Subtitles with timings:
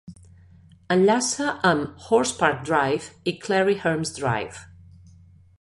[0.95, 4.65] Enllaça amb Horse Park Drive i Clarrie Hermes Drive.